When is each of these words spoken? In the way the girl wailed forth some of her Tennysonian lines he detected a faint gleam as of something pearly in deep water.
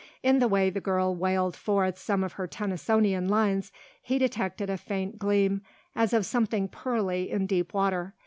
In 0.23 0.39
the 0.39 0.47
way 0.47 0.71
the 0.71 0.81
girl 0.81 1.13
wailed 1.15 1.55
forth 1.55 1.95
some 1.95 2.23
of 2.23 2.33
her 2.33 2.47
Tennysonian 2.47 3.29
lines 3.29 3.71
he 4.01 4.17
detected 4.17 4.67
a 4.67 4.75
faint 4.75 5.19
gleam 5.19 5.61
as 5.95 6.11
of 6.11 6.25
something 6.25 6.67
pearly 6.67 7.29
in 7.29 7.45
deep 7.45 7.71
water. 7.71 8.15